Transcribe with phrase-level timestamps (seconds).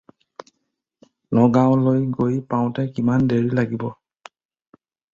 [1.41, 3.89] নগাঁওলৈ গৈ পাওঁতে কিমান দেৰি লাগিব?